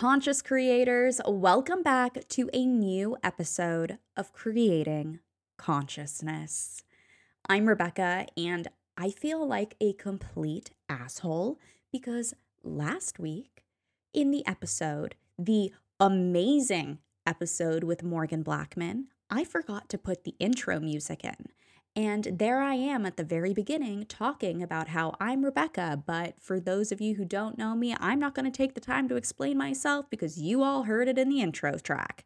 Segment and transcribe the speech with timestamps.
[0.00, 5.20] Conscious creators, welcome back to a new episode of Creating
[5.58, 6.82] Consciousness.
[7.50, 11.58] I'm Rebecca, and I feel like a complete asshole
[11.92, 12.32] because
[12.64, 13.66] last week
[14.14, 20.80] in the episode, the amazing episode with Morgan Blackman, I forgot to put the intro
[20.80, 21.48] music in.
[21.96, 26.02] And there I am at the very beginning talking about how I'm Rebecca.
[26.06, 28.80] But for those of you who don't know me, I'm not going to take the
[28.80, 32.24] time to explain myself because you all heard it in the intro track.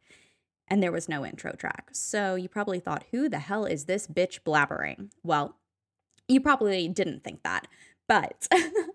[0.69, 1.91] And there was no intro track.
[1.92, 5.11] So you probably thought, who the hell is this bitch blabbering?
[5.23, 5.57] Well,
[6.29, 7.67] you probably didn't think that.
[8.07, 8.48] But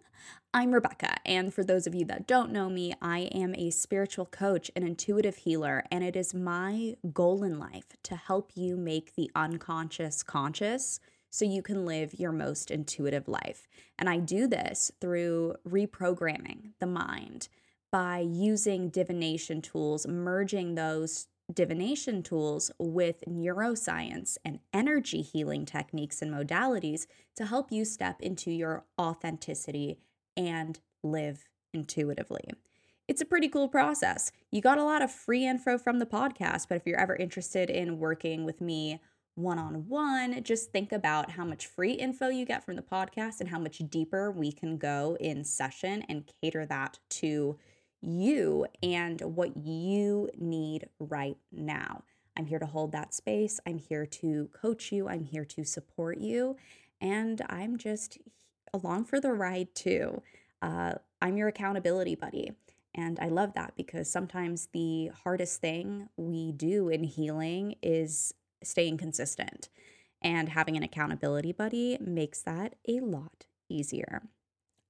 [0.51, 4.25] I'm Rebecca, and for those of you that don't know me, I am a spiritual
[4.25, 9.13] coach and intuitive healer, and it is my goal in life to help you make
[9.13, 13.67] the unconscious conscious so you can live your most intuitive life.
[13.99, 17.47] And I do this through reprogramming the mind
[17.91, 26.33] by using divination tools, merging those divination tools with neuroscience and energy healing techniques and
[26.33, 29.99] modalities to help you step into your authenticity
[30.39, 32.49] and live intuitively.
[33.07, 34.31] It's a pretty cool process.
[34.51, 37.69] You got a lot of free info from the podcast, but if you're ever interested
[37.69, 39.01] in working with me
[39.35, 43.39] one on one, just think about how much free info you get from the podcast
[43.41, 47.57] and how much deeper we can go in session and cater that to
[48.01, 52.03] you and what you need right now.
[52.37, 53.59] I'm here to hold that space.
[53.65, 55.09] I'm here to coach you.
[55.09, 56.55] I'm here to support you.
[57.01, 58.17] And I'm just
[58.73, 60.21] along for the ride too.
[60.61, 62.51] Uh, I'm your accountability buddy.
[62.95, 68.33] And I love that because sometimes the hardest thing we do in healing is
[68.63, 69.69] staying consistent.
[70.21, 74.23] And having an accountability buddy makes that a lot easier.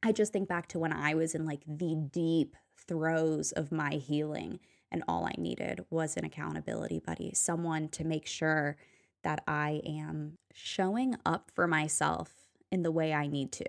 [0.02, 2.56] I just think back to when I was in like the deep
[2.88, 4.59] throes of my healing,
[4.91, 8.78] and all I needed was an accountability buddy, someone to make sure
[9.24, 12.34] that I am showing up for myself
[12.72, 13.66] in the way I need to.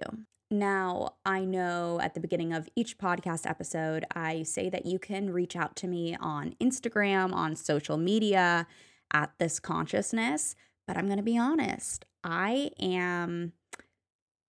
[0.50, 5.32] Now, I know at the beginning of each podcast episode, I say that you can
[5.32, 8.66] reach out to me on Instagram, on social media
[9.12, 10.56] at this consciousness,
[10.88, 12.04] but I'm going to be honest.
[12.24, 13.52] I am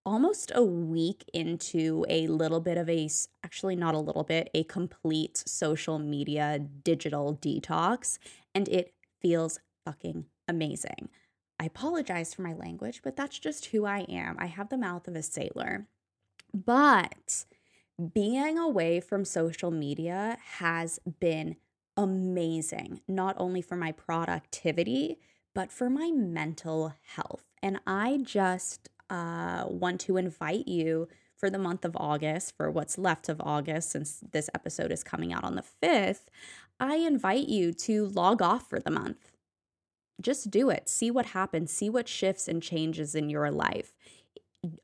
[0.04, 3.08] almost a week into a little bit of a,
[3.44, 8.18] actually, not a little bit, a complete social media digital detox,
[8.56, 11.10] and it feels fucking amazing.
[11.62, 14.34] I apologize for my language, but that's just who I am.
[14.40, 15.86] I have the mouth of a sailor.
[16.52, 17.44] But
[18.12, 21.54] being away from social media has been
[21.96, 25.18] amazing, not only for my productivity,
[25.54, 27.44] but for my mental health.
[27.62, 31.06] And I just uh, want to invite you
[31.36, 35.32] for the month of August, for what's left of August, since this episode is coming
[35.32, 36.24] out on the 5th,
[36.80, 39.31] I invite you to log off for the month
[40.22, 40.88] just do it.
[40.88, 41.70] See what happens.
[41.72, 43.92] See what shifts and changes in your life.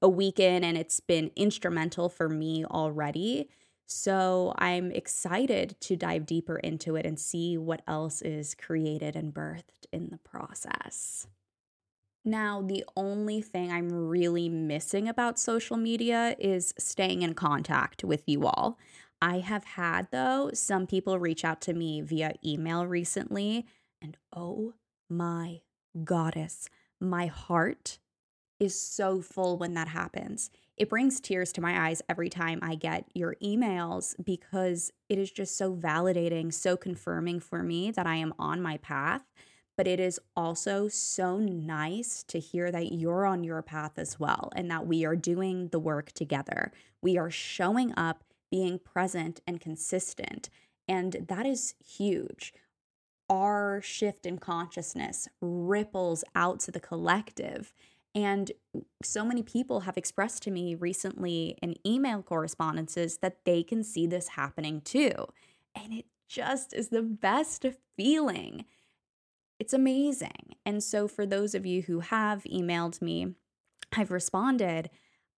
[0.03, 3.49] A weekend, and it's been instrumental for me already.
[3.87, 9.33] So I'm excited to dive deeper into it and see what else is created and
[9.33, 11.27] birthed in the process.
[12.25, 18.25] Now, the only thing I'm really missing about social media is staying in contact with
[18.27, 18.79] you all.
[19.23, 23.67] I have had, though, some people reach out to me via email recently,
[24.03, 24.75] and oh
[25.09, 25.61] my
[26.05, 26.69] goddess.
[27.01, 27.99] My heart
[28.61, 30.51] is so full when that happens.
[30.77, 35.31] It brings tears to my eyes every time I get your emails because it is
[35.31, 39.23] just so validating, so confirming for me that I am on my path.
[39.77, 44.51] But it is also so nice to hear that you're on your path as well
[44.57, 46.73] and that we are doing the work together.
[47.01, 50.51] We are showing up, being present and consistent.
[50.89, 52.53] And that is huge
[53.29, 57.73] our shift in consciousness ripples out to the collective.
[58.15, 58.51] And
[59.03, 64.07] so many people have expressed to me recently in email correspondences that they can see
[64.07, 65.13] this happening too.
[65.75, 67.65] And it just is the best
[67.97, 68.65] feeling.
[69.59, 70.57] It's amazing.
[70.65, 73.35] And so, for those of you who have emailed me,
[73.93, 74.91] I've responded.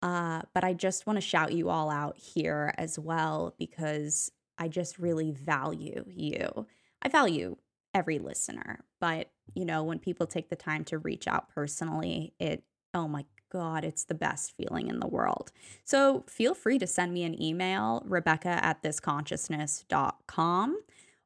[0.03, 4.69] Uh, but I just want to shout you all out here as well because I
[4.69, 6.67] just really value you.
[7.03, 7.57] I value
[7.95, 12.63] every listener, but you know, when people take the time to reach out personally, it,
[12.95, 15.51] oh my God, it's the best feeling in the world.
[15.85, 20.79] So feel free to send me an email, Rebecca at thisconsciousness.com.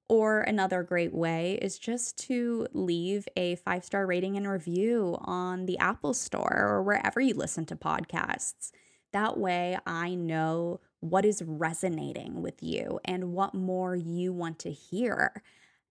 [0.06, 5.64] Or another great way is just to leave a five star rating and review on
[5.64, 8.70] the Apple Store or wherever you listen to podcasts.
[9.12, 14.72] That way, I know what is resonating with you and what more you want to
[14.72, 15.42] hear.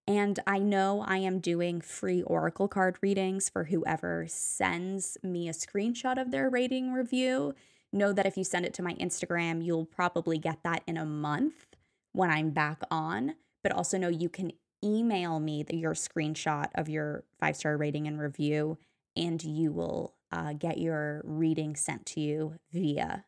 [0.07, 5.53] And I know I am doing free Oracle card readings for whoever sends me a
[5.53, 7.55] screenshot of their rating review.
[7.93, 11.05] Know that if you send it to my Instagram, you'll probably get that in a
[11.05, 11.67] month
[12.11, 13.35] when I'm back on.
[13.61, 14.51] But also know you can
[14.83, 18.77] email me the, your screenshot of your five star rating and review,
[19.15, 23.23] and you will uh, get your reading sent to you via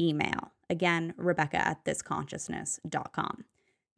[0.00, 0.52] email.
[0.68, 3.44] Again, Rebecca at thisconsciousness.com.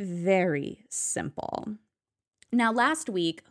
[0.00, 1.76] Very simple.
[2.52, 3.42] Now, last week,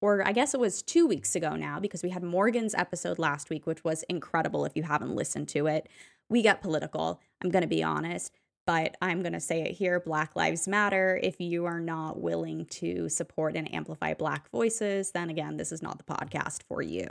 [0.00, 3.50] or I guess it was two weeks ago now, because we had Morgan's episode last
[3.50, 5.88] week, which was incredible if you haven't listened to it.
[6.30, 8.32] We get political, I'm going to be honest,
[8.66, 11.18] but I'm going to say it here Black Lives Matter.
[11.22, 15.82] If you are not willing to support and amplify Black voices, then again, this is
[15.82, 17.06] not the podcast for you.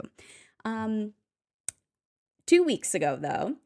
[0.64, 1.12] Um,
[2.46, 3.56] two weeks ago, though,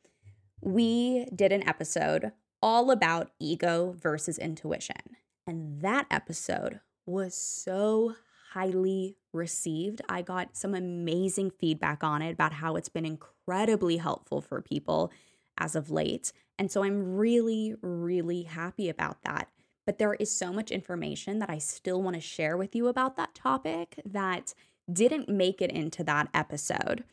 [0.60, 5.16] we did an episode all about ego versus intuition.
[5.46, 8.14] And that episode was so
[8.52, 10.02] highly received.
[10.08, 15.10] I got some amazing feedback on it about how it's been incredibly helpful for people
[15.58, 16.32] as of late.
[16.58, 19.49] And so I'm really, really happy about that.
[19.87, 23.16] But there is so much information that I still want to share with you about
[23.16, 24.55] that topic that
[24.93, 27.05] didn't make it into that episode.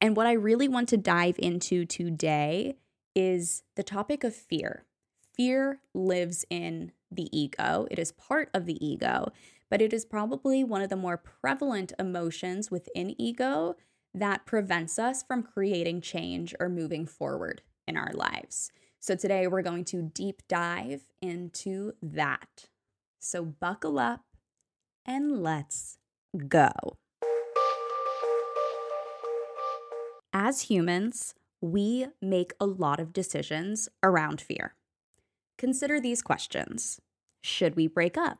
[0.00, 2.76] And what I really want to dive into today
[3.14, 4.85] is the topic of fear.
[5.36, 9.32] Fear lives in the ego, it is part of the ego,
[9.70, 13.76] but it is probably one of the more prevalent emotions within ego
[14.14, 18.72] that prevents us from creating change or moving forward in our lives.
[18.98, 22.68] So, today we're going to deep dive into that.
[23.18, 24.24] So, buckle up
[25.04, 25.98] and let's
[26.48, 26.72] go.
[30.32, 34.74] As humans, we make a lot of decisions around fear.
[35.58, 37.00] Consider these questions
[37.42, 38.38] Should we break up?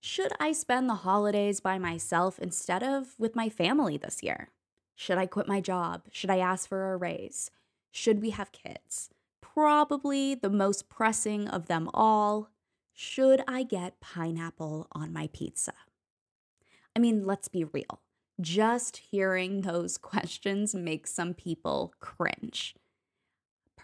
[0.00, 4.50] Should I spend the holidays by myself instead of with my family this year?
[4.96, 6.06] Should I quit my job?
[6.10, 7.50] Should I ask for a raise?
[7.92, 9.10] Should we have kids?
[9.40, 12.50] Probably the most pressing of them all
[12.94, 15.72] should I get pineapple on my pizza?
[16.94, 18.02] I mean, let's be real.
[18.40, 22.74] Just hearing those questions makes some people cringe.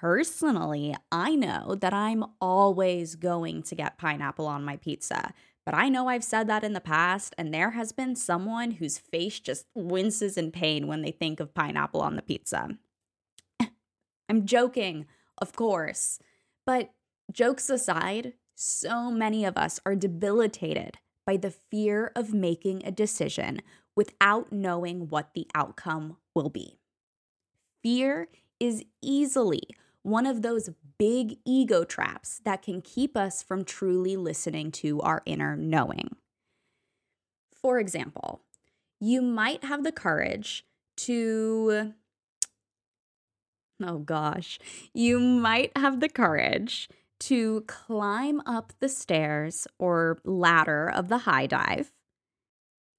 [0.00, 5.32] Personally, I know that I'm always going to get pineapple on my pizza,
[5.66, 8.96] but I know I've said that in the past, and there has been someone whose
[8.96, 12.78] face just winces in pain when they think of pineapple on the pizza.
[14.28, 15.06] I'm joking,
[15.38, 16.20] of course,
[16.64, 16.92] but
[17.32, 23.62] jokes aside, so many of us are debilitated by the fear of making a decision
[23.96, 26.78] without knowing what the outcome will be.
[27.82, 28.28] Fear
[28.60, 29.62] is easily
[30.08, 35.22] one of those big ego traps that can keep us from truly listening to our
[35.26, 36.16] inner knowing.
[37.54, 38.42] For example,
[39.00, 40.64] you might have the courage
[40.98, 41.94] to,
[43.82, 44.58] oh gosh,
[44.92, 46.88] you might have the courage
[47.20, 51.92] to climb up the stairs or ladder of the high dive.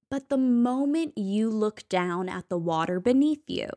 [0.10, 3.70] But the moment you look down at the water beneath you,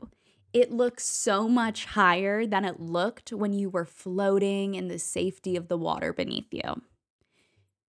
[0.53, 5.57] it looks so much higher than it looked when you were floating in the safety
[5.57, 6.83] of the water beneath you.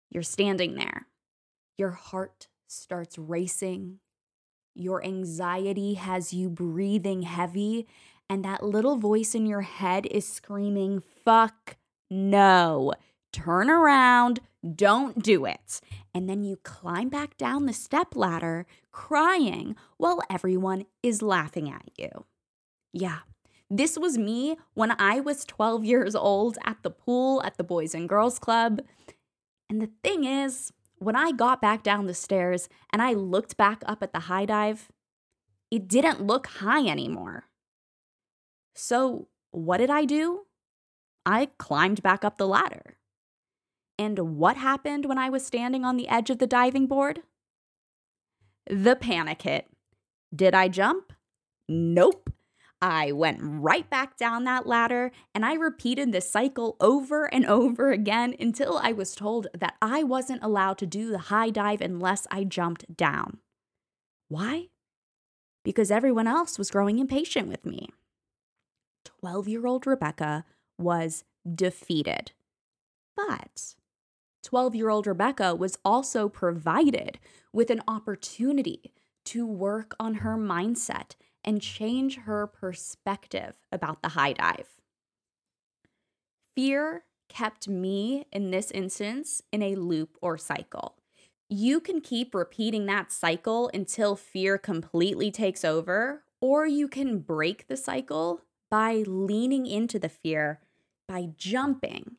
[0.10, 1.08] You're standing there.
[1.78, 4.00] Your heart starts racing.
[4.76, 7.88] Your anxiety has you breathing heavy,
[8.30, 11.78] and that little voice in your head is screaming, Fuck
[12.10, 12.94] no.
[13.32, 14.40] Turn around.
[14.76, 15.82] Don't do it.
[16.14, 21.90] And then you climb back down the step ladder, crying while everyone is laughing at
[21.98, 22.26] you.
[22.94, 23.20] Yeah.
[23.70, 27.96] This was me when I was 12 years old at the pool at the Boys
[27.96, 28.82] and Girls Club.
[29.70, 33.82] And the thing is, when I got back down the stairs and I looked back
[33.86, 34.90] up at the high dive,
[35.72, 37.46] it didn't look high anymore.
[38.76, 40.46] So, what did I do?
[41.26, 42.98] I climbed back up the ladder.
[43.98, 47.22] And what happened when I was standing on the edge of the diving board?
[48.70, 49.68] The panic hit.
[50.36, 51.14] Did I jump?
[51.68, 52.32] Nope.
[52.84, 57.94] I went right back down that ladder and I repeated this cycle over and over
[57.94, 62.28] again until I was told that I wasn't allowed to do the high dive unless
[62.30, 63.38] I jumped down.
[64.28, 64.68] Why?
[65.64, 67.88] Because everyone else was growing impatient with me.
[69.06, 70.44] 12 year old Rebecca
[70.78, 71.24] was
[71.56, 72.34] defeated.
[73.16, 73.76] But
[74.44, 77.18] 12 year old Rebecca was also provided
[77.54, 78.92] with an opportunity
[79.24, 84.70] to work on her mindset and change her perspective about the high dive.
[86.56, 90.96] Fear kept me, in this instance, in a loop or cycle.
[91.50, 97.68] You can keep repeating that cycle until fear completely takes over, or you can break
[97.68, 100.60] the cycle by leaning into the fear,
[101.08, 102.18] by jumping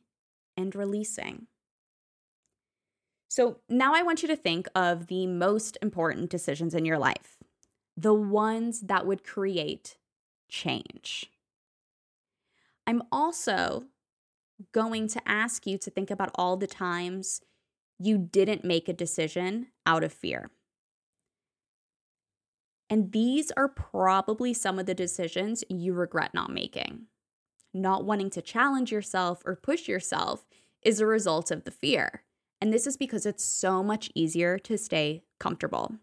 [0.57, 1.47] and releasing.
[3.29, 7.37] So now I want you to think of the most important decisions in your life,
[7.97, 9.97] the ones that would create
[10.49, 11.31] change.
[12.87, 13.85] I'm also
[14.71, 17.41] going to ask you to think about all the times
[17.99, 20.49] you didn't make a decision out of fear.
[22.89, 27.07] And these are probably some of the decisions you regret not making.
[27.73, 30.45] Not wanting to challenge yourself or push yourself
[30.81, 32.23] is a result of the fear.
[32.61, 35.95] And this is because it's so much easier to stay comfortable.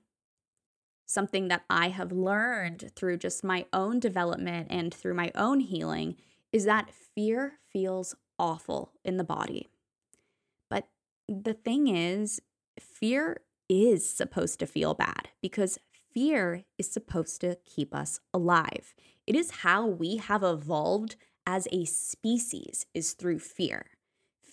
[1.07, 6.17] Something that I have learned through just my own development and through my own healing
[6.53, 9.69] is that fear feels awful in the body.
[10.71, 10.89] But
[11.29, 12.41] the thing is,
[12.79, 15.79] fear is supposed to feel bad because
[16.13, 18.95] fear is supposed to keep us alive.
[19.27, 21.17] It is how we have evolved
[21.47, 23.87] as a species is through fear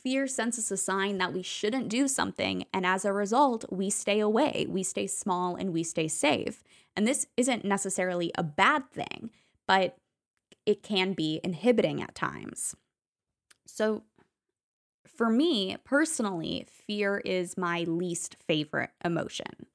[0.02, 2.66] fear sends us a sign that we shouldn't do something.
[2.74, 6.64] And as a result, we stay away, we stay small, and we stay safe.
[6.96, 9.30] And this isn't necessarily a bad thing,
[9.68, 9.98] but
[10.66, 12.76] it can be inhibiting at times.
[13.66, 14.04] So,
[15.08, 19.68] for me personally, fear is my least favorite emotion.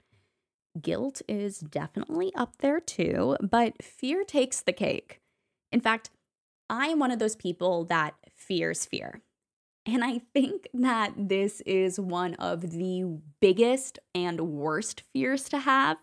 [0.81, 5.21] Guilt is definitely up there too, but fear takes the cake.
[5.71, 6.11] In fact,
[6.69, 9.21] I am one of those people that fears fear.
[9.87, 15.99] And I think that this is one of the biggest and worst fears to have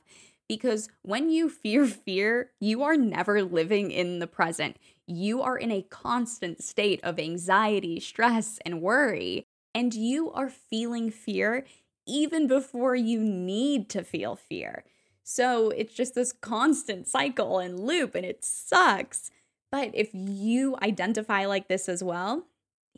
[0.48, 4.78] because when you fear fear, you are never living in the present.
[5.08, 11.10] You are in a constant state of anxiety, stress, and worry, and you are feeling
[11.10, 11.66] fear
[12.06, 14.84] even before you need to feel fear.
[15.24, 19.32] So it's just this constant cycle and loop, and it sucks.
[19.72, 22.48] But if you identify like this as well,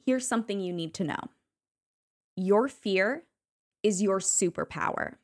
[0.06, 1.30] here's something you need to know
[2.36, 3.24] your fear
[3.84, 5.16] is your superpower.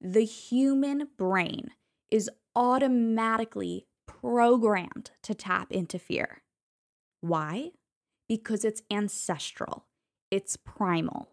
[0.00, 1.70] The human brain
[2.10, 6.42] is automatically programmed to tap into fear.
[7.20, 7.72] Why?
[8.28, 9.86] Because it's ancestral,
[10.30, 11.30] it's primal.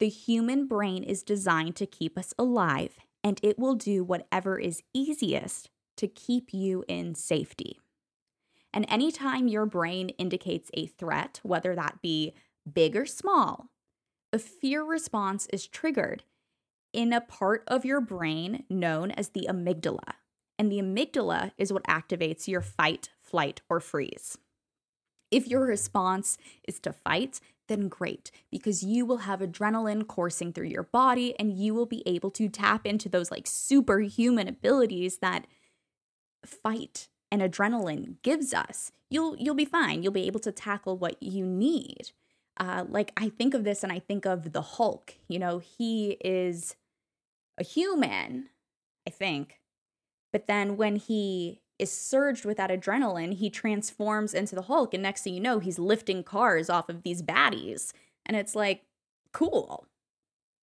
[0.00, 4.82] The human brain is designed to keep us alive, and it will do whatever is
[4.92, 7.78] easiest to keep you in safety.
[8.74, 12.34] And anytime your brain indicates a threat, whether that be
[12.70, 13.70] big or small,
[14.32, 16.24] a fear response is triggered
[16.92, 20.14] in a part of your brain known as the amygdala.
[20.58, 24.38] And the amygdala is what activates your fight, flight, or freeze.
[25.30, 30.66] If your response is to fight, then great, because you will have adrenaline coursing through
[30.66, 35.46] your body and you will be able to tap into those like superhuman abilities that
[36.44, 40.04] fight and adrenaline gives us, you'll you'll be fine.
[40.04, 42.12] You'll be able to tackle what you need.
[42.56, 45.14] Uh, like I think of this and I think of the Hulk.
[45.26, 46.76] You know, he is
[47.58, 48.50] a human,
[49.04, 49.58] I think,
[50.32, 55.02] but then when he is surged with that adrenaline, he transforms into the Hulk, and
[55.02, 57.92] next thing you know, he's lifting cars off of these baddies,
[58.24, 58.82] and it's like,
[59.32, 59.86] cool.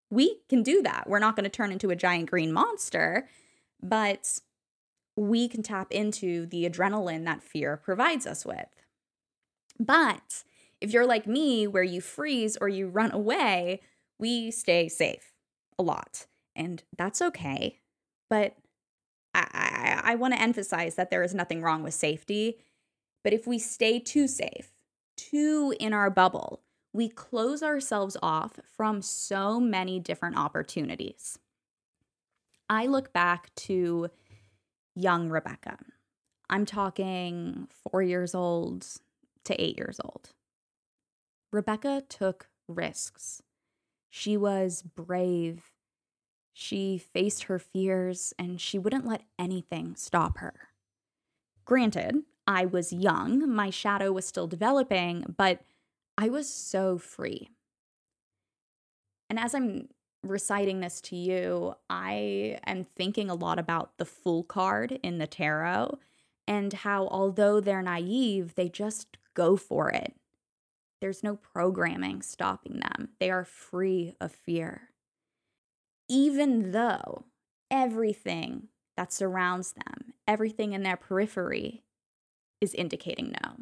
[0.08, 1.08] We can do that.
[1.08, 3.28] We're not going to turn into a giant green monster,
[3.82, 4.40] but
[5.16, 8.68] we can tap into the adrenaline that fear provides us with.
[9.78, 10.44] But
[10.80, 13.80] if you're like me, where you freeze or you run away,
[14.18, 15.32] we stay safe
[15.78, 16.26] a lot.
[16.54, 17.78] And that's okay.
[18.28, 18.56] But
[19.34, 22.58] I, I, I want to emphasize that there is nothing wrong with safety.
[23.22, 24.72] But if we stay too safe,
[25.16, 26.62] too in our bubble,
[26.92, 31.38] we close ourselves off from so many different opportunities.
[32.68, 34.10] I look back to
[34.94, 35.78] young Rebecca.
[36.48, 38.86] I'm talking four years old
[39.44, 40.30] to eight years old.
[41.52, 43.42] Rebecca took risks.
[44.08, 45.72] She was brave.
[46.52, 50.68] She faced her fears and she wouldn't let anything stop her.
[51.64, 55.60] Granted, I was young, my shadow was still developing, but
[56.18, 57.50] I was so free.
[59.28, 59.88] And as I'm
[60.22, 65.26] reciting this to you, I am thinking a lot about the Fool card in the
[65.26, 65.98] tarot
[66.46, 70.14] and how, although they're naive, they just go for it.
[71.00, 74.90] There's no programming stopping them, they are free of fear.
[76.08, 77.24] Even though
[77.70, 81.82] everything that surrounds them, everything in their periphery,
[82.60, 83.60] is indicating no.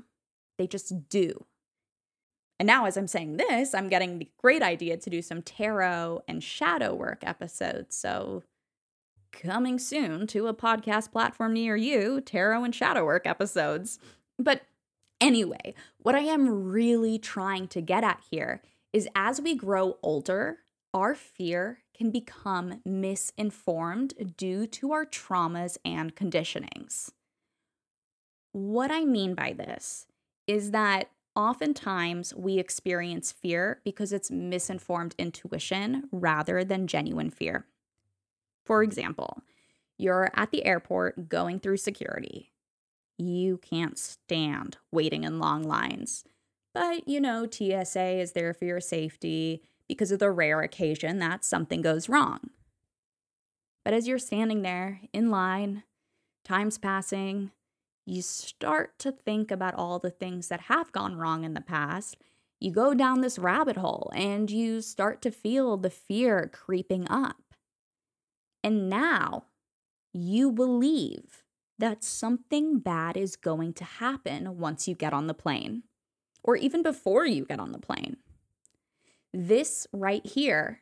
[0.57, 1.47] They just do.
[2.59, 6.23] And now, as I'm saying this, I'm getting the great idea to do some tarot
[6.27, 7.97] and shadow work episodes.
[7.97, 8.43] So,
[9.31, 13.99] coming soon to a podcast platform near you, tarot and shadow work episodes.
[14.39, 14.63] But
[15.21, 18.61] anyway, what I am really trying to get at here
[18.93, 20.59] is as we grow older,
[20.95, 27.11] our fear can become misinformed due to our traumas and conditionings.
[28.53, 30.07] What I mean by this
[30.47, 37.65] is that oftentimes we experience fear because it's misinformed intuition rather than genuine fear.
[38.67, 39.43] For example,
[39.97, 42.51] you're at the airport going through security.
[43.19, 46.25] You can't stand waiting in long lines.
[46.75, 51.45] But, you know, TSA is there for your safety because of the rare occasion that
[51.45, 52.51] something goes wrong.
[53.85, 55.85] But as you're standing there in line,
[56.45, 57.53] time's passing,
[58.09, 62.17] you start to think about all the things that have gone wrong in the past.
[62.59, 67.43] You go down this rabbit hole and you start to feel the fear creeping up.
[68.65, 69.45] And now
[70.13, 71.45] you believe
[71.79, 75.85] that something bad is going to happen once you get on the plane,
[76.43, 78.17] or even before you get on the plane.
[79.33, 80.81] This right here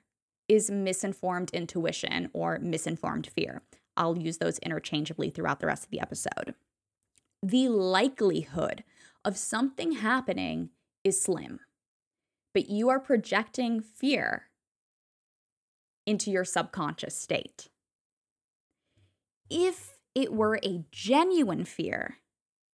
[0.49, 3.63] is misinformed intuition or misinformed fear.
[3.97, 6.55] I'll use those interchangeably throughout the rest of the episode
[7.43, 8.85] the likelihood
[9.25, 10.71] of something happening
[11.05, 11.61] is slim.
[12.55, 14.45] But you are projecting fear
[16.07, 17.69] into your subconscious state.
[19.51, 22.19] If it were a genuine fear,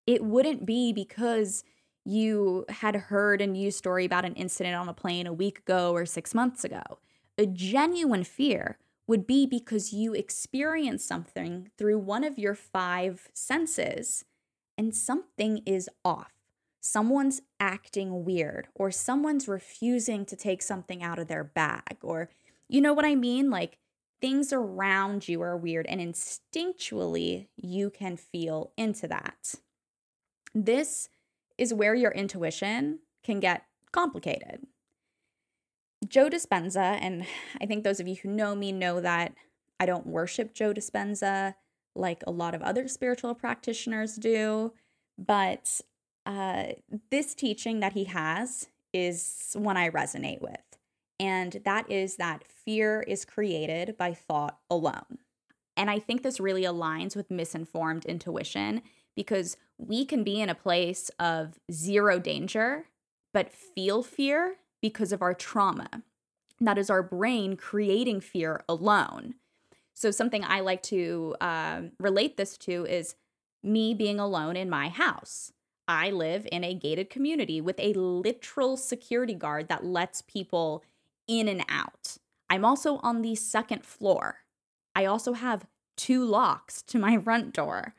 [0.07, 1.65] it wouldn't be because
[2.05, 5.93] you had heard a news story about an incident on a plane a week ago
[5.93, 6.83] or six months ago.
[7.39, 14.25] A genuine fear would be because you experienced something through one of your five senses
[14.77, 16.33] and something is off.
[16.81, 22.29] Someone's acting weird, or someone's refusing to take something out of their bag, or
[22.69, 23.51] you know what I mean?
[23.51, 23.79] Like
[24.21, 29.55] things around you are weird, and instinctually you can feel into that.
[30.55, 31.09] This
[31.57, 34.67] is where your intuition can get complicated.
[36.09, 37.27] Joe Dispenza, and
[37.61, 39.35] I think those of you who know me know that
[39.79, 41.55] I don't worship Joe Dispenza
[41.95, 44.73] like a lot of other spiritual practitioners do.
[45.19, 45.81] But
[46.27, 46.65] uh,
[47.11, 50.61] this teaching that he has is one I resonate with.
[51.19, 55.19] And that is that fear is created by thought alone.
[55.77, 58.83] And I think this really aligns with misinformed intuition
[59.15, 62.87] because we can be in a place of zero danger,
[63.33, 66.03] but feel fear because of our trauma.
[66.61, 69.35] That is our brain creating fear alone.
[69.95, 73.15] So, something I like to uh, relate this to is
[73.63, 75.53] me being alone in my house.
[75.87, 80.85] I live in a gated community with a literal security guard that lets people
[81.29, 82.17] in and out.
[82.49, 84.39] I'm also on the second floor.
[84.95, 87.95] I also have two locks to my front door.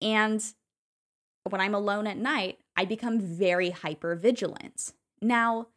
[0.00, 0.42] And
[1.48, 4.92] when I'm alone at night, I become very hyper vigilant.
[5.20, 5.68] Now,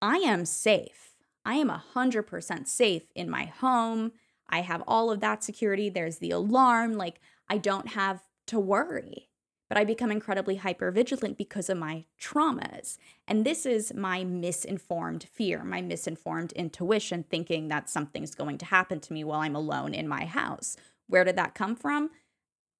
[0.00, 1.16] I am safe.
[1.44, 4.12] I am 100% safe in my home.
[4.54, 5.88] I have all of that security.
[5.88, 6.92] There's the alarm.
[6.92, 9.28] Like, I don't have to worry.
[9.68, 12.96] But I become incredibly hyper vigilant because of my traumas.
[13.26, 19.00] And this is my misinformed fear, my misinformed intuition, thinking that something's going to happen
[19.00, 20.76] to me while I'm alone in my house.
[21.08, 22.10] Where did that come from?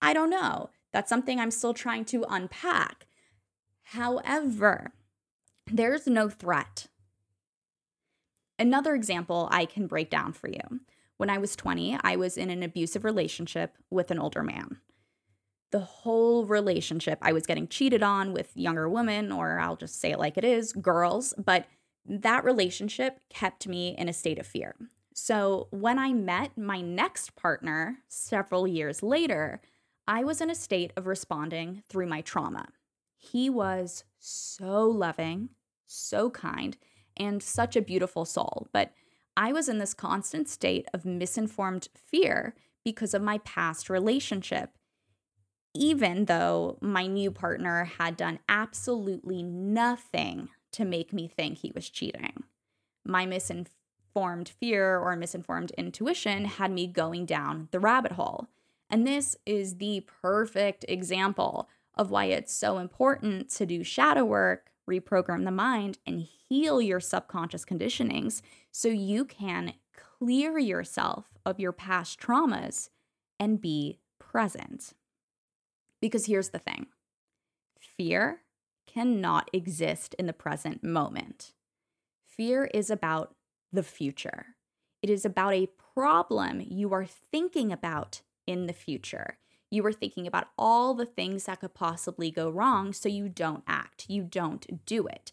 [0.01, 0.71] I don't know.
[0.93, 3.09] That's something I'm still trying to unpack.
[3.83, 4.93] However,
[5.67, 6.87] there's no threat.
[8.61, 10.81] Another example I can break down for you.
[11.17, 14.79] When I was 20, I was in an abusive relationship with an older man.
[15.71, 20.13] The whole relationship, I was getting cheated on with younger women, or I'll just say
[20.13, 21.67] it like it is, girls, but
[22.07, 24.77] that relationship kept me in a state of fear.
[25.15, 29.61] So when I met my next partner several years later,
[30.07, 32.67] I was in a state of responding through my trauma.
[33.17, 35.51] He was so loving,
[35.87, 36.77] so kind,
[37.17, 38.69] and such a beautiful soul.
[38.73, 38.93] But
[39.37, 44.71] I was in this constant state of misinformed fear because of my past relationship.
[45.75, 51.91] even though my new partner had done absolutely nothing to make me think he was
[51.91, 52.45] cheating.
[53.05, 58.47] My misinformed fear or misinformed intuition had me going down the rabbit hole.
[58.89, 64.71] And this is the perfect example of why it's so important to do shadow work,
[64.89, 68.43] reprogram the mind, and heal your subconscious conditionings
[68.77, 69.73] so you can
[70.19, 72.89] clear yourself of your past traumas
[73.39, 74.95] and be present.
[76.01, 76.89] Because here's the thing
[77.79, 78.41] fear
[78.85, 81.53] cannot exist in the present moment.
[82.27, 83.37] Fear is about
[83.73, 84.57] the future,
[85.03, 89.39] it is about a problem you are thinking about in the future.
[89.71, 93.63] You are thinking about all the things that could possibly go wrong, so you don't
[93.69, 95.31] act, you don't do it.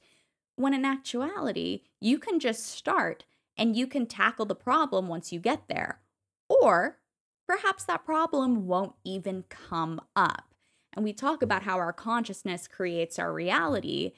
[0.55, 3.25] When in actuality, you can just start
[3.57, 6.01] and you can tackle the problem once you get there.
[6.49, 6.99] Or
[7.47, 10.51] perhaps that problem won't even come up
[10.93, 14.11] and we talk about how our consciousness creates our reality,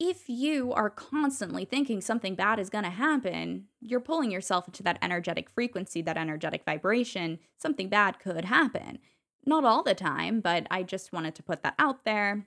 [0.00, 4.82] if you are constantly thinking something bad is going to happen, you're pulling yourself into
[4.82, 7.38] that energetic frequency, that energetic vibration.
[7.56, 8.98] Something bad could happen.
[9.46, 12.46] Not all the time, but I just wanted to put that out there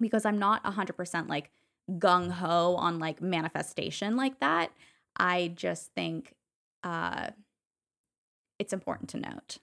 [0.00, 1.50] because I'm not 100% like
[1.92, 4.70] gung ho on like manifestation like that.
[5.16, 6.34] I just think
[6.84, 7.28] uh,
[8.58, 9.58] it's important to note.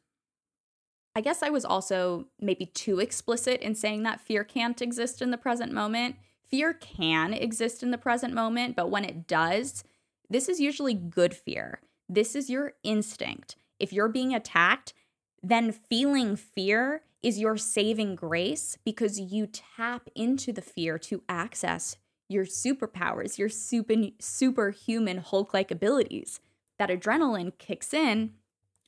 [1.16, 5.32] I guess I was also maybe too explicit in saying that fear can't exist in
[5.32, 6.18] the present moment.
[6.44, 9.84] Fear can exist in the present moment, but when it does,
[10.30, 11.80] this is usually good fear.
[12.10, 13.56] This is your instinct.
[13.80, 14.94] If you're being attacked,
[15.42, 21.98] then feeling fear is your saving grace because you tap into the fear to access
[22.30, 26.40] your superpowers, your super, superhuman Hulk like abilities.
[26.78, 28.34] That adrenaline kicks in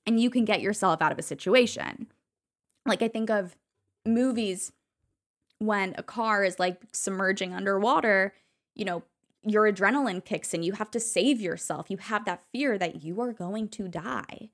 [0.05, 2.07] and you can get yourself out of a situation.
[2.85, 3.55] Like I think of
[4.05, 4.71] movies
[5.59, 8.33] when a car is like submerging underwater,
[8.75, 9.03] you know,
[9.43, 10.63] your adrenaline kicks in.
[10.63, 11.89] You have to save yourself.
[11.89, 14.49] You have that fear that you are going to die.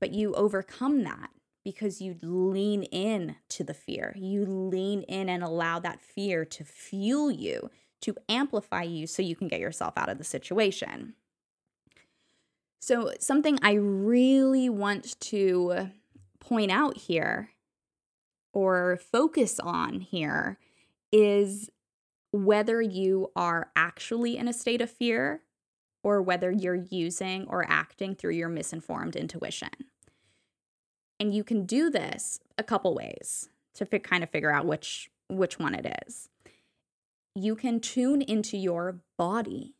[0.00, 1.30] But you overcome that
[1.66, 4.14] because you lean in to the fear.
[4.16, 9.34] You lean in and allow that fear to fuel you, to amplify you so you
[9.34, 11.14] can get yourself out of the situation.
[12.78, 15.90] So, something I really want to
[16.38, 17.50] point out here
[18.52, 20.60] or focus on here
[21.10, 21.68] is
[22.30, 25.42] whether you are actually in a state of fear
[26.04, 29.70] or whether you're using or acting through your misinformed intuition.
[31.18, 35.10] And you can do this a couple ways to fi- kind of figure out which
[35.28, 36.28] which one it is.
[37.34, 39.74] You can tune into your body.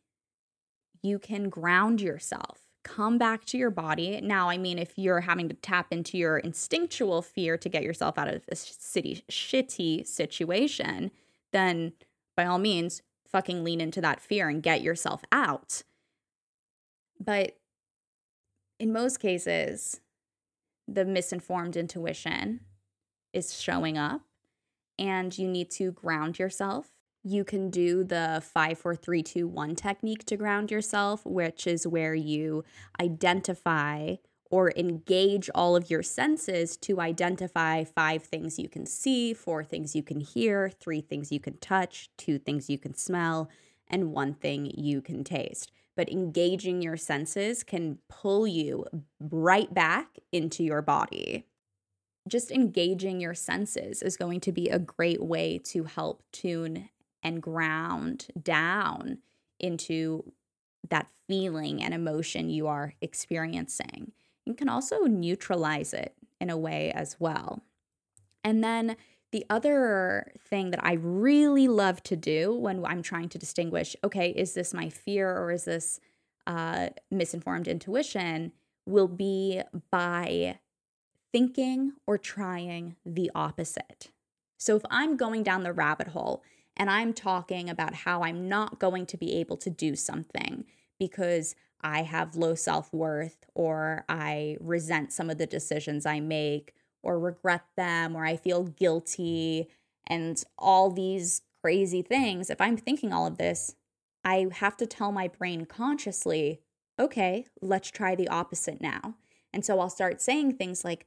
[1.01, 4.21] You can ground yourself come back to your body.
[4.21, 8.17] Now, I mean, if you're having to tap into your instinctual fear to get yourself
[8.17, 11.11] out of this city shitty situation,
[11.51, 11.93] then
[12.35, 15.83] by all means, fucking lean into that fear and get yourself out.
[17.19, 17.57] But
[18.79, 19.99] in most cases,
[20.87, 22.61] the misinformed intuition
[23.33, 24.21] is showing up,
[24.97, 26.91] and you need to ground yourself
[27.27, 31.85] you can do the five, four, three, two, one technique to ground yourself, which is
[31.85, 32.63] where you
[33.01, 34.15] identify
[34.49, 39.93] or engage all of your senses to identify five things you can see, four things
[39.93, 43.49] you can hear, three things you can touch, two things you can smell,
[43.89, 45.69] and one thing you can taste.
[45.97, 48.85] But engaging your senses can pull you
[49.19, 51.47] right back into your body.
[52.27, 56.89] Just engaging your senses is going to be a great way to help tune
[57.23, 59.17] and ground down
[59.59, 60.31] into
[60.89, 64.11] that feeling and emotion you are experiencing.
[64.45, 67.63] You can also neutralize it in a way as well.
[68.43, 68.97] And then
[69.31, 74.29] the other thing that I really love to do when I'm trying to distinguish okay,
[74.29, 75.99] is this my fear or is this
[76.45, 78.53] uh, misinformed intuition
[78.85, 79.61] will be
[79.91, 80.59] by
[81.31, 84.09] thinking or trying the opposite.
[84.57, 86.41] So if I'm going down the rabbit hole
[86.75, 90.65] and I'm talking about how I'm not going to be able to do something
[90.97, 96.73] because I have low self worth or I resent some of the decisions I make
[97.03, 99.67] or regret them or I feel guilty
[100.05, 102.49] and all these crazy things.
[102.49, 103.75] If I'm thinking all of this,
[104.23, 106.61] I have to tell my brain consciously,
[106.99, 109.15] okay, let's try the opposite now.
[109.53, 111.05] And so I'll start saying things like,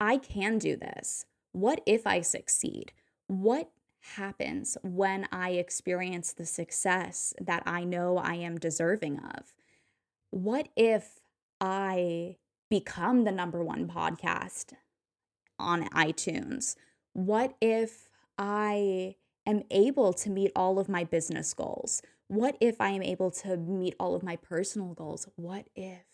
[0.00, 1.24] I can do this.
[1.52, 2.92] What if I succeed?
[3.26, 9.52] What happens when I experience the success that I know I am deserving of?
[10.30, 11.20] What if
[11.60, 12.36] I
[12.70, 14.72] become the number one podcast
[15.58, 16.76] on iTunes?
[17.12, 22.02] What if I am able to meet all of my business goals?
[22.28, 25.28] What if I am able to meet all of my personal goals?
[25.36, 26.04] What if?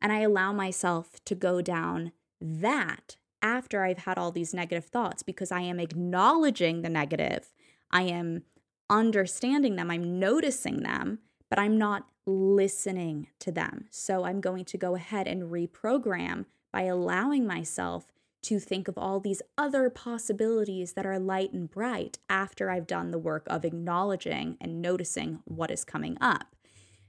[0.00, 5.22] And I allow myself to go down that after I've had all these negative thoughts
[5.22, 7.52] because I am acknowledging the negative.
[7.90, 8.44] I am
[8.88, 9.90] understanding them.
[9.90, 11.20] I'm noticing them,
[11.50, 13.86] but I'm not listening to them.
[13.90, 18.06] So I'm going to go ahead and reprogram by allowing myself
[18.42, 23.10] to think of all these other possibilities that are light and bright after I've done
[23.10, 26.56] the work of acknowledging and noticing what is coming up.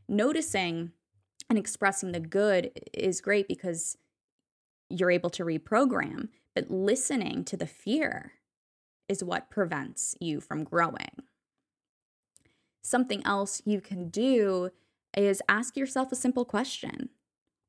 [0.10, 0.92] Noticing
[1.50, 3.98] and expressing the good is great because
[4.90, 8.34] you're able to reprogram, but listening to the fear
[9.08, 11.24] is what prevents you from growing.
[12.82, 14.72] Something else you can do
[15.16, 17.10] is ask yourself a simple question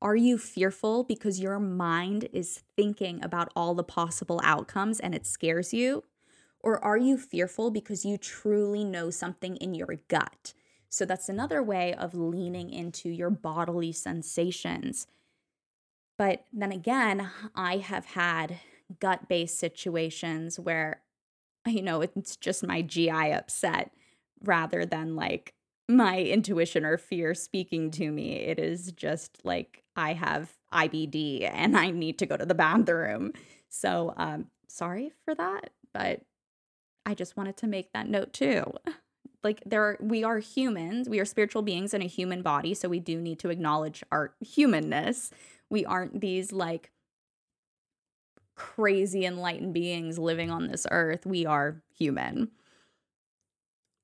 [0.01, 5.25] are you fearful because your mind is thinking about all the possible outcomes and it
[5.25, 6.03] scares you?
[6.59, 10.53] Or are you fearful because you truly know something in your gut?
[10.89, 15.07] So that's another way of leaning into your bodily sensations.
[16.17, 18.59] But then again, I have had
[18.99, 21.01] gut based situations where,
[21.65, 23.91] you know, it's just my GI upset
[24.43, 25.53] rather than like
[25.89, 28.33] my intuition or fear speaking to me.
[28.35, 33.33] It is just like I have IBD and I need to go to the bathroom.
[33.69, 36.21] So, um, sorry for that, but
[37.05, 38.63] I just wanted to make that note too.
[39.43, 42.87] Like there are, we are humans, we are spiritual beings in a human body, so
[42.87, 45.31] we do need to acknowledge our humanness.
[45.69, 46.91] We aren't these like
[48.55, 51.25] crazy enlightened beings living on this earth.
[51.25, 52.51] We are human.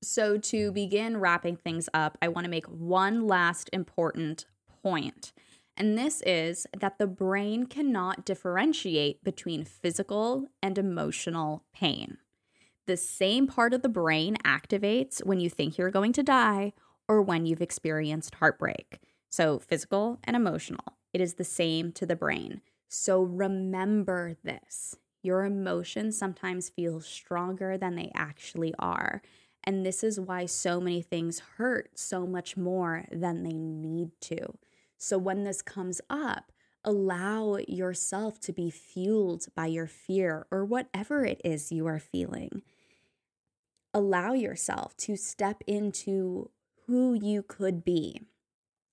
[0.02, 4.46] So, to begin wrapping things up, I want to make one last important
[4.82, 5.34] point.
[5.76, 12.18] And this is that the brain cannot differentiate between physical and emotional pain.
[12.86, 16.74] The same part of the brain activates when you think you're going to die
[17.08, 19.00] or when you've experienced heartbreak.
[19.30, 22.62] So, physical and emotional, it is the same to the brain.
[22.88, 29.22] So, remember this your emotions sometimes feel stronger than they actually are.
[29.64, 34.54] And this is why so many things hurt so much more than they need to.
[34.98, 36.52] So when this comes up,
[36.84, 42.62] allow yourself to be fueled by your fear or whatever it is you are feeling.
[43.94, 46.52] Allow yourself to step into
[46.88, 48.22] who you could be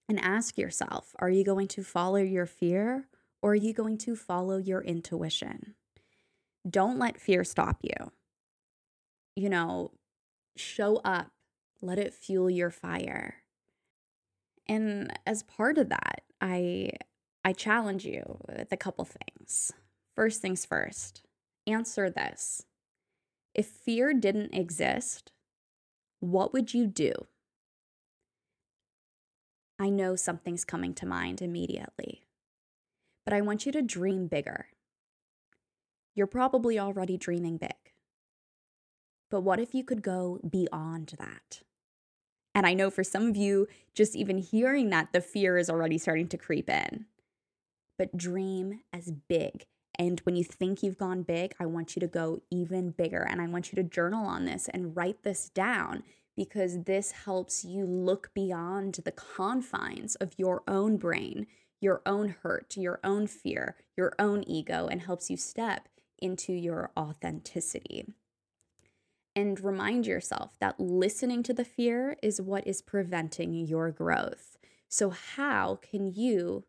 [0.08, 3.08] and ask yourself are you going to follow your fear
[3.42, 5.74] or are you going to follow your intuition?
[6.68, 8.12] Don't let fear stop you.
[9.36, 9.92] You know,
[10.58, 11.30] show up,
[11.80, 13.42] let it fuel your fire.
[14.68, 16.90] And as part of that, I
[17.44, 19.72] I challenge you with a couple things.
[20.14, 21.22] First things first,
[21.66, 22.64] answer this.
[23.54, 25.30] If fear didn't exist,
[26.20, 27.12] what would you do?
[29.78, 32.26] I know something's coming to mind immediately,
[33.24, 34.68] but I want you to dream bigger.
[36.14, 37.85] You're probably already dreaming big.
[39.30, 41.62] But what if you could go beyond that?
[42.54, 45.98] And I know for some of you, just even hearing that, the fear is already
[45.98, 47.06] starting to creep in.
[47.98, 49.66] But dream as big.
[49.98, 53.22] And when you think you've gone big, I want you to go even bigger.
[53.22, 56.02] And I want you to journal on this and write this down
[56.36, 61.46] because this helps you look beyond the confines of your own brain,
[61.80, 66.90] your own hurt, your own fear, your own ego, and helps you step into your
[66.96, 68.14] authenticity
[69.36, 74.56] and remind yourself that listening to the fear is what is preventing your growth.
[74.88, 76.64] So, how can you,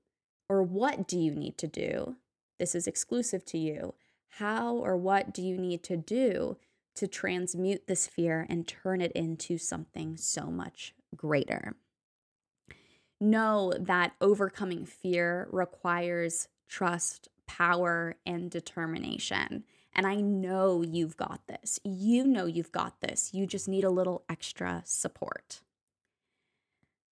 [0.50, 2.18] or what do you need to do?
[2.60, 3.94] This is exclusive to you.
[4.32, 6.58] How or what do you need to do
[6.96, 11.76] to transmute this fear and turn it into something so much greater?
[13.22, 19.64] Know that overcoming fear requires trust, power, and determination.
[19.98, 21.80] And I know you've got this.
[21.84, 23.34] You know you've got this.
[23.34, 25.62] You just need a little extra support.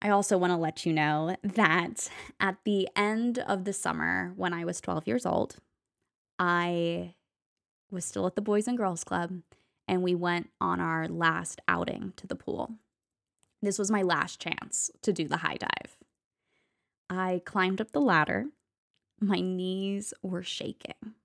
[0.02, 4.54] I also want to let you know that at the end of the summer, when
[4.54, 5.56] I was 12 years old,
[6.38, 7.16] I
[7.90, 9.42] was still at the Boys and Girls Club
[9.88, 12.76] and we went on our last outing to the pool.
[13.62, 15.98] This was my last chance to do the high dive.
[17.10, 18.46] I climbed up the ladder.
[19.20, 21.16] My knees were shaking.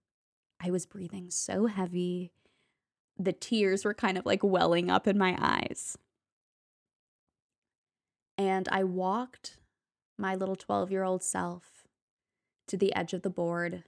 [0.62, 2.32] I was breathing so heavy.
[3.18, 5.96] The tears were kind of like welling up in my eyes.
[8.36, 9.56] And I walked
[10.18, 11.84] my little 12 year old self
[12.68, 13.84] to the edge of the board.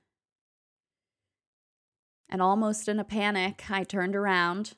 [2.28, 4.72] And almost in a panic, I turned around.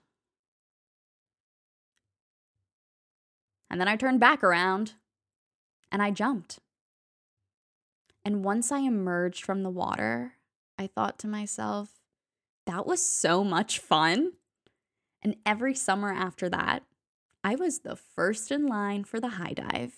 [3.70, 4.94] And then I turned back around
[5.90, 6.58] and I jumped.
[8.24, 10.33] And once I emerged from the water,
[10.78, 11.90] I thought to myself,
[12.66, 14.32] that was so much fun.
[15.22, 16.82] And every summer after that,
[17.42, 19.94] I was the first in line for the high dive.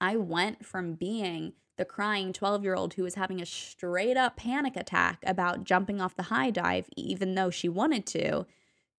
[0.00, 4.36] I went from being the crying 12 year old who was having a straight up
[4.36, 8.46] panic attack about jumping off the high dive, even though she wanted to,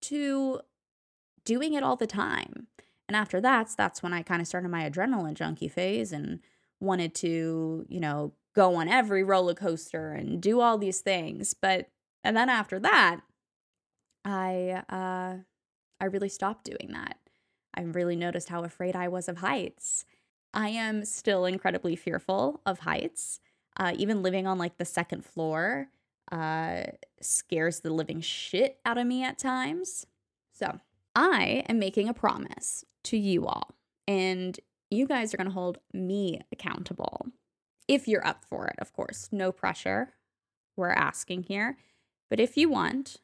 [0.02, 0.60] to
[1.44, 2.66] doing it all the time.
[3.08, 6.40] And after that, that's when I kind of started my adrenaline junkie phase and
[6.80, 11.54] wanted to, you know, go on every roller coaster and do all these things.
[11.54, 11.88] But
[12.24, 13.20] and then after that,
[14.24, 15.36] I uh
[16.00, 17.18] I really stopped doing that.
[17.74, 20.04] I really noticed how afraid I was of heights.
[20.52, 23.40] I am still incredibly fearful of heights.
[23.76, 25.88] Uh, even living on like the second floor
[26.32, 26.82] uh,
[27.20, 30.06] scares the living shit out of me at times.
[30.52, 30.80] So
[31.14, 33.74] I am making a promise to you all,
[34.08, 34.58] and
[34.90, 37.26] you guys are going to hold me accountable
[37.90, 39.28] if you're up for it, of course.
[39.32, 40.10] No pressure.
[40.76, 41.76] We're asking here.
[42.28, 43.16] But if you want,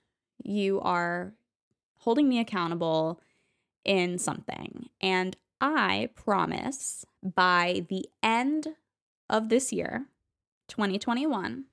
[0.43, 1.35] you are
[1.99, 3.21] holding me accountable
[3.85, 4.89] in something.
[5.01, 8.75] And I promise by the end
[9.31, 10.07] of this year,
[10.67, 11.67] 2021,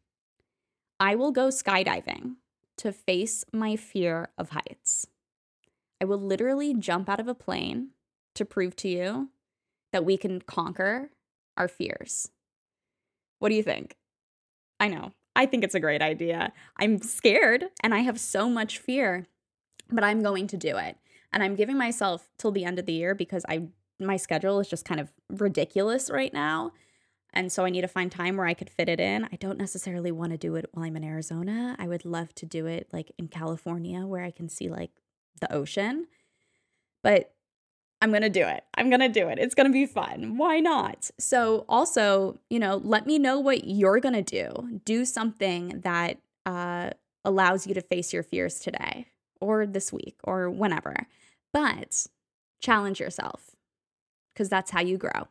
[0.99, 2.35] I will go skydiving
[2.77, 5.07] to face my fear of heights.
[5.99, 7.89] I will literally jump out of a plane
[8.35, 9.29] to prove to you
[9.91, 11.09] that we can conquer
[11.57, 12.29] our fears.
[13.43, 13.97] What do you think?
[14.79, 15.11] I know.
[15.35, 16.53] I think it's a great idea.
[16.77, 19.27] I'm scared and I have so much fear,
[19.89, 20.95] but I'm going to do it.
[21.33, 23.67] And I'm giving myself till the end of the year because I
[23.99, 26.71] my schedule is just kind of ridiculous right now.
[27.33, 29.25] And so I need to find time where I could fit it in.
[29.25, 31.75] I don't necessarily want to do it while I'm in Arizona.
[31.77, 34.91] I would love to do it like in California where I can see like
[35.41, 36.07] the ocean.
[37.01, 37.33] But
[38.03, 38.65] I'm going to do it.
[38.75, 39.39] I'm going to do it.
[39.39, 40.35] It's going to be fun.
[40.35, 41.09] Why not?
[41.17, 44.81] So, also, you know, let me know what you're going to do.
[44.83, 46.89] Do something that uh,
[47.23, 49.07] allows you to face your fears today
[49.39, 51.07] or this week or whenever.
[51.53, 52.05] But
[52.59, 53.51] challenge yourself
[54.33, 55.29] because that's how you grow.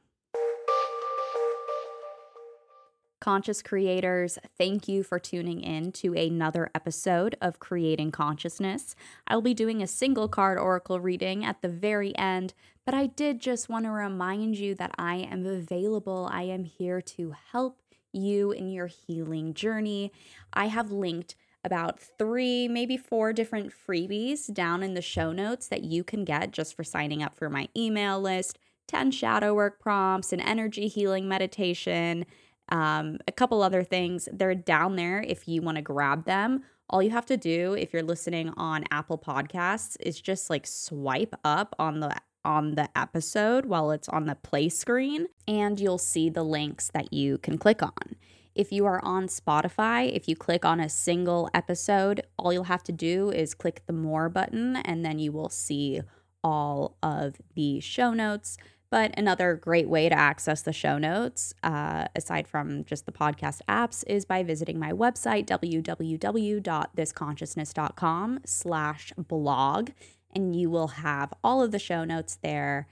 [3.22, 8.96] Conscious creators, thank you for tuning in to another episode of Creating Consciousness.
[9.28, 12.52] I'll be doing a single card oracle reading at the very end,
[12.84, 16.28] but I did just want to remind you that I am available.
[16.32, 17.78] I am here to help
[18.12, 20.10] you in your healing journey.
[20.52, 25.84] I have linked about three, maybe four different freebies down in the show notes that
[25.84, 28.58] you can get just for signing up for my email list
[28.88, 32.26] 10 shadow work prompts, an energy healing meditation
[32.72, 34.28] um, a couple other things.
[34.32, 36.64] They're down there if you want to grab them.
[36.88, 41.34] All you have to do if you're listening on Apple Podcasts is just like swipe
[41.44, 46.28] up on the on the episode while it's on the play screen and you'll see
[46.28, 48.16] the links that you can click on.
[48.54, 52.82] If you are on Spotify, if you click on a single episode, all you'll have
[52.84, 56.00] to do is click the more button and then you will see
[56.42, 58.58] all of the show notes.
[58.92, 63.62] But another great way to access the show notes, uh, aside from just the podcast
[63.66, 69.90] apps, is by visiting my website, www.thisconsciousness.com slash blog.
[70.34, 72.86] And you will have all of the show notes there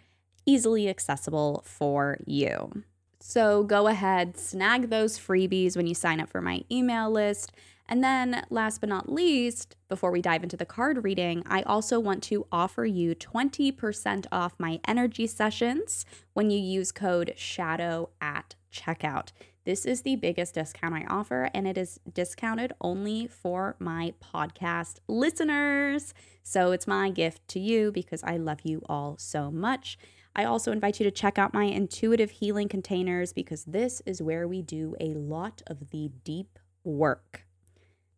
[0.47, 2.83] easily accessible for you.
[3.19, 7.53] So go ahead, snag those freebies when you sign up for my email list.
[7.91, 11.99] And then, last but not least, before we dive into the card reading, I also
[11.99, 18.55] want to offer you 20% off my energy sessions when you use code SHADOW at
[18.73, 19.33] checkout.
[19.65, 25.01] This is the biggest discount I offer, and it is discounted only for my podcast
[25.09, 26.15] listeners.
[26.45, 29.99] So it's my gift to you because I love you all so much.
[30.37, 34.47] I also invite you to check out my intuitive healing containers because this is where
[34.47, 37.47] we do a lot of the deep work.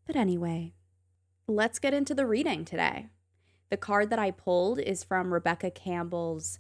[0.07, 0.75] But anyway,
[1.47, 3.09] let's get into the reading today.
[3.71, 6.59] The card that I pulled is from Rebecca Campbell's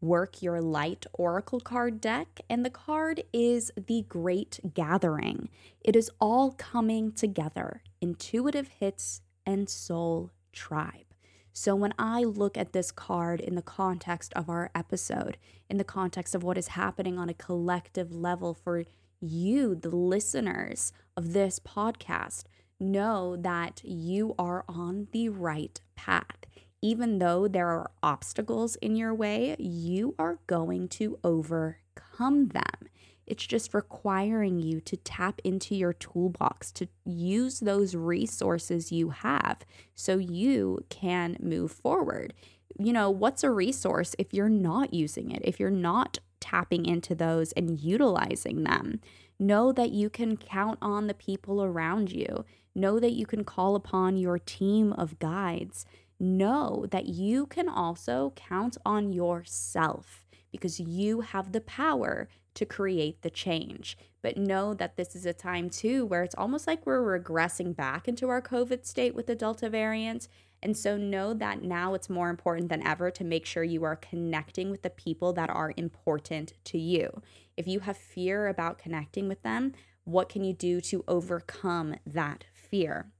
[0.00, 5.48] Work Your Light Oracle card deck, and the card is The Great Gathering.
[5.80, 11.06] It is all coming together intuitive hits and soul tribe.
[11.52, 15.38] So, when I look at this card in the context of our episode,
[15.70, 18.84] in the context of what is happening on a collective level for
[19.20, 22.44] you, the listeners of this podcast,
[22.78, 26.44] know that you are on the right path.
[26.82, 32.88] Even though there are obstacles in your way, you are going to overcome them.
[33.26, 39.58] It's just requiring you to tap into your toolbox, to use those resources you have
[39.94, 42.34] so you can move forward.
[42.78, 47.14] You know, what's a resource if you're not using it, if you're not tapping into
[47.14, 49.00] those and utilizing them?
[49.38, 52.44] Know that you can count on the people around you.
[52.74, 55.84] Know that you can call upon your team of guides.
[56.18, 63.20] Know that you can also count on yourself because you have the power to create
[63.20, 63.98] the change.
[64.22, 68.08] But know that this is a time too where it's almost like we're regressing back
[68.08, 70.28] into our COVID state with the Delta variant.
[70.62, 73.96] And so know that now it's more important than ever to make sure you are
[73.96, 77.22] connecting with the people that are important to you.
[77.56, 79.72] If you have fear about connecting with them,
[80.04, 83.10] what can you do to overcome that fear?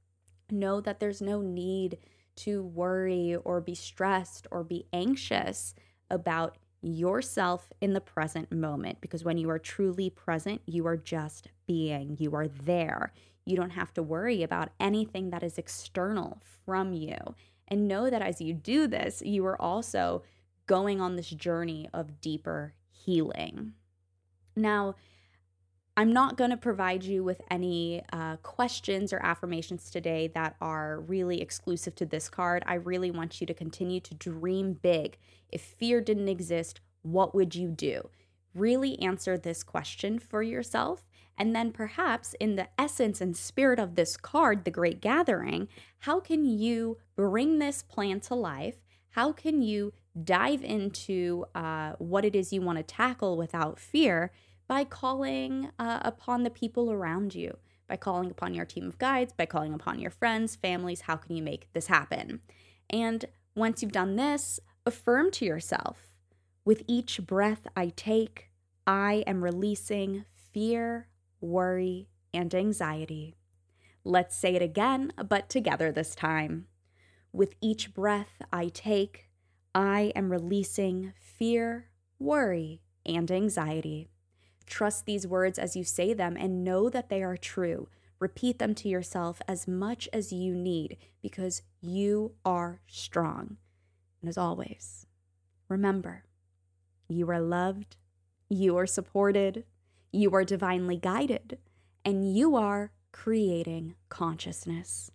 [0.51, 1.97] Know that there's no need
[2.37, 5.73] to worry or be stressed or be anxious
[6.09, 11.49] about yourself in the present moment because when you are truly present, you are just
[11.65, 13.11] being, you are there.
[13.45, 17.17] You don't have to worry about anything that is external from you.
[17.67, 20.23] And know that as you do this, you are also
[20.67, 23.73] going on this journey of deeper healing.
[24.57, 24.95] Now,
[25.95, 30.99] I'm not going to provide you with any uh, questions or affirmations today that are
[30.99, 32.63] really exclusive to this card.
[32.67, 35.17] I really want you to continue to dream big.
[35.49, 38.09] If fear didn't exist, what would you do?
[38.53, 41.07] Really answer this question for yourself.
[41.35, 45.67] And then, perhaps, in the essence and spirit of this card, the Great Gathering,
[45.99, 48.77] how can you bring this plan to life?
[49.11, 49.93] How can you
[50.23, 54.31] dive into uh, what it is you want to tackle without fear?
[54.67, 57.57] By calling uh, upon the people around you,
[57.87, 61.01] by calling upon your team of guides, by calling upon your friends, families.
[61.01, 62.41] How can you make this happen?
[62.89, 66.07] And once you've done this, affirm to yourself
[66.67, 68.49] with each breath I take,
[68.85, 71.07] I am releasing fear,
[71.39, 73.35] worry, and anxiety.
[74.03, 76.67] Let's say it again, but together this time.
[77.31, 79.29] With each breath I take,
[79.73, 81.85] I am releasing fear,
[82.19, 84.09] worry, and anxiety.
[84.67, 87.87] Trust these words as you say them and know that they are true.
[88.19, 93.57] Repeat them to yourself as much as you need because you are strong.
[94.21, 95.07] And as always,
[95.69, 96.23] remember
[97.07, 97.95] you are loved,
[98.49, 99.63] you are supported,
[100.11, 101.57] you are divinely guided,
[102.03, 105.11] and you are creating consciousness.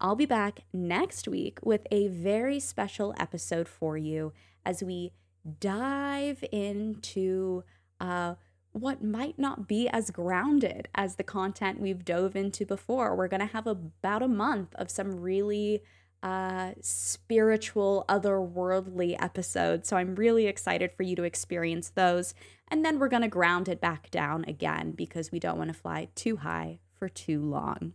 [0.00, 4.32] I'll be back next week with a very special episode for you
[4.64, 5.12] as we
[5.60, 7.64] dive into
[8.00, 8.34] uh,
[8.74, 13.14] what might not be as grounded as the content we've dove into before.
[13.14, 15.80] We're going to have about a month of some really
[16.24, 19.88] uh, spiritual, otherworldly episodes.
[19.88, 22.34] So I'm really excited for you to experience those.
[22.66, 25.78] And then we're going to ground it back down again because we don't want to
[25.78, 27.92] fly too high for too long.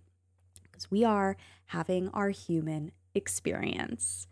[0.64, 4.28] Because we are having our human experience.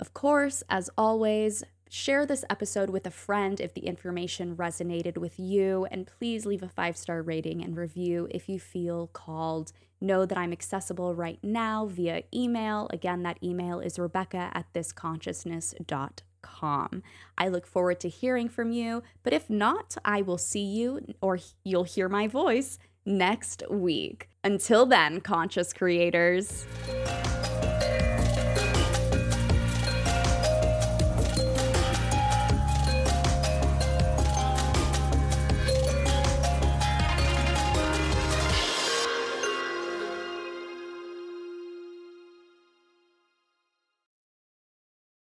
[0.00, 5.38] Of course, as always, Share this episode with a friend if the information resonated with
[5.38, 9.70] you, and please leave a five star rating and review if you feel called.
[10.00, 12.88] Know that I'm accessible right now via email.
[12.92, 17.02] Again, that email is rebecca at thisconsciousness.com.
[17.38, 21.38] I look forward to hearing from you, but if not, I will see you or
[21.64, 24.28] you'll hear my voice next week.
[24.42, 26.66] Until then, conscious creators.